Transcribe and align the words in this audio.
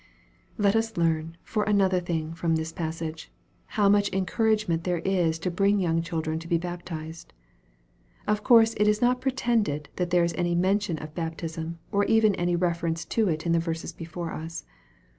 Let 0.57 0.75
us 0.75 0.97
learn, 0.97 1.37
for 1.43 1.61
another 1.63 1.99
thing, 1.99 2.33
from 2.33 2.55
this 2.55 2.71
passage, 2.73 3.31
how 3.77 3.87
much 3.87 4.11
encouragement 4.11 4.83
there 4.83 4.97
is 5.05 5.37
to 5.37 5.51
bring 5.51 5.79
young 5.79 6.01
children 6.01 6.39
to 6.39 6.47
be 6.47 6.57
baptized. 6.57 7.33
Of 8.25 8.41
course 8.43 8.73
it 8.79 8.87
is 8.87 8.99
not 8.99 9.21
pretended 9.21 9.89
that 9.97 10.09
there 10.09 10.23
is 10.23 10.33
any 10.35 10.55
mention 10.55 10.97
of 10.97 11.13
baptism, 11.13 11.77
or 11.91 12.03
even 12.05 12.33
any 12.33 12.55
reference 12.55 13.05
to 13.13 13.29
it 13.29 13.45
in 13.45 13.51
the 13.51 13.59
verses 13.59 13.93
before 13.93 14.31
us. 14.31 14.65